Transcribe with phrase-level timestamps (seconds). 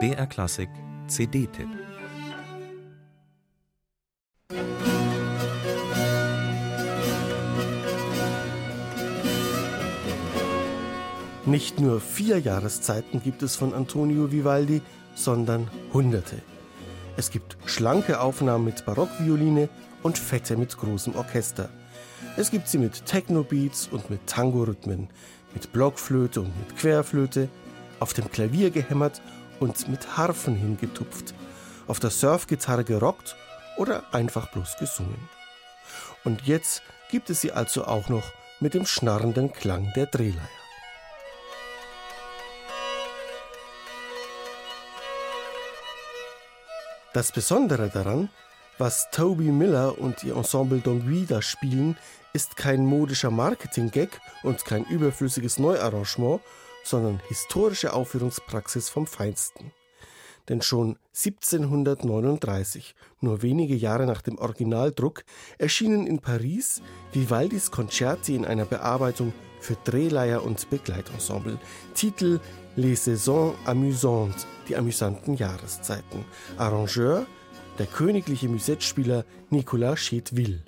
[0.00, 0.68] BR Klassik
[1.06, 1.68] CD-Tipp
[11.46, 14.82] Nicht nur vier Jahreszeiten gibt es von Antonio Vivaldi,
[15.14, 16.42] sondern hunderte.
[17.16, 19.68] Es gibt schlanke Aufnahmen mit Barockvioline
[20.02, 21.68] und fette mit großem Orchester.
[22.36, 25.08] Es gibt sie mit Techno-Beats und mit Tango-Rhythmen,
[25.54, 27.48] mit Blockflöte und mit Querflöte,
[28.00, 29.20] auf dem Klavier gehämmert
[29.60, 31.34] und mit Harfen hingetupft,
[31.86, 33.36] auf der Surfgitarre gerockt
[33.76, 35.28] oder einfach bloß gesungen.
[36.24, 40.48] Und jetzt gibt es sie also auch noch mit dem schnarrenden Klang der Drehleier.
[47.12, 48.28] Das Besondere daran,
[48.76, 51.96] was Toby Miller und ihr Ensemble Dongui da spielen,
[52.32, 56.40] ist kein modischer Marketing-Gag und kein überflüssiges Neuarrangement,
[56.84, 59.72] sondern historische Aufführungspraxis vom Feinsten.
[60.48, 65.24] Denn schon 1739, nur wenige Jahre nach dem Originaldruck,
[65.58, 71.58] erschienen in Paris Vivaldis Concerti in einer Bearbeitung für Drehleier und Begleitensemble.
[71.94, 72.40] Titel
[72.76, 76.24] Les Saisons Amusantes, die amüsanten Jahreszeiten.
[76.58, 77.26] Arrangeur
[77.78, 80.62] der königliche Musettspieler Nicolas Chedeville.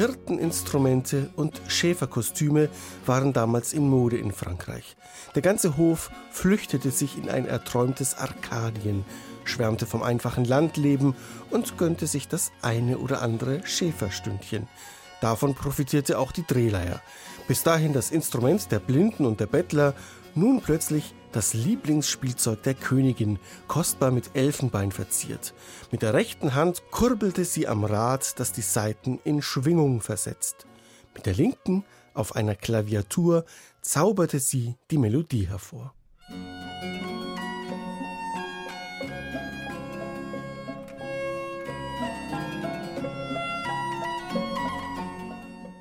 [0.00, 2.70] Hirteninstrumente und Schäferkostüme
[3.04, 4.96] waren damals in Mode in Frankreich.
[5.34, 9.04] Der ganze Hof flüchtete sich in ein erträumtes Arkadien,
[9.44, 11.14] schwärmte vom einfachen Landleben
[11.50, 14.68] und gönnte sich das eine oder andere Schäferstündchen.
[15.20, 17.02] Davon profitierte auch die Drehleier.
[17.46, 19.92] Bis dahin das Instrument der Blinden und der Bettler,
[20.34, 25.54] nun plötzlich das Lieblingsspielzeug der Königin, kostbar mit Elfenbein verziert.
[25.90, 30.66] Mit der rechten Hand kurbelte sie am Rad, das die Saiten in Schwingung versetzt.
[31.14, 33.44] Mit der linken, auf einer Klaviatur,
[33.80, 35.94] zauberte sie die Melodie hervor.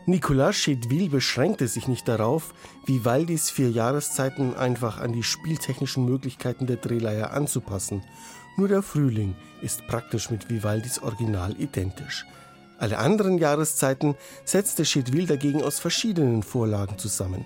[0.10, 6.78] Nicolas Chedeville beschränkte sich nicht darauf, Vivaldis vier Jahreszeiten einfach an die spieltechnischen Möglichkeiten der
[6.78, 8.02] Drehleier anzupassen.
[8.58, 12.26] Nur der Frühling ist praktisch mit Vivaldis Original identisch.
[12.80, 14.16] Alle anderen Jahreszeiten
[14.46, 17.46] setzte Chedeville dagegen aus verschiedenen Vorlagen zusammen.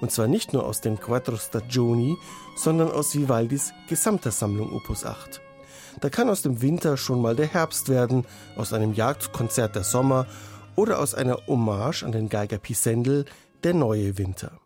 [0.00, 2.16] Und zwar nicht nur aus den Quattro Stagioni,
[2.54, 5.40] sondern aus Vivaldis gesamter Sammlung Opus 8.
[6.00, 8.24] Da kann aus dem Winter schon mal der Herbst werden,
[8.56, 10.26] aus einem Jagdkonzert der Sommer
[10.76, 13.24] oder aus einer Hommage an den Geiger Pisendel
[13.62, 14.60] Der neue Winter.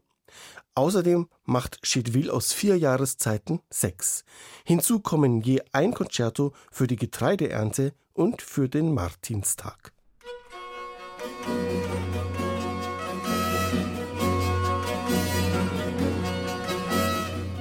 [0.75, 4.25] Außerdem macht Chedeville aus vier Jahreszeiten sechs.
[4.65, 9.93] Hinzu kommen je ein Concerto für die Getreideernte und für den Martinstag.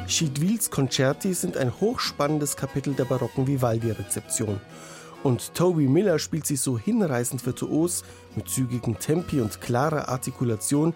[0.08, 4.62] Chedvilles Concerti sind ein hochspannendes Kapitel der barocken Vivaldi-Rezeption.
[5.28, 8.06] Und Toby Miller spielt sie so hinreißend virtuos,
[8.38, 10.94] mit zügigen Tempi und klarer Artikulation,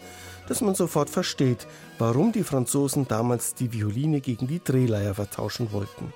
[0.47, 6.13] dass man sofort versteht, warum die Franzosen damals die Violine gegen die Drehleier vertauschen wollten.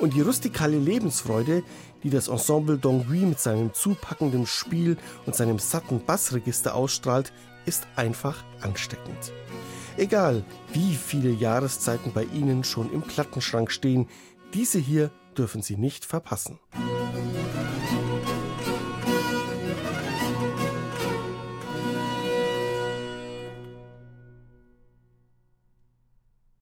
[0.00, 1.62] Und die rustikale Lebensfreude,
[2.02, 7.32] die das Ensemble Dongui mit seinem zupackenden Spiel und seinem satten Bassregister ausstrahlt,
[7.66, 9.32] ist einfach ansteckend.
[9.96, 14.08] Egal, wie viele Jahreszeiten bei Ihnen schon im Plattenschrank stehen,
[14.54, 16.58] diese hier dürfen Sie nicht verpassen.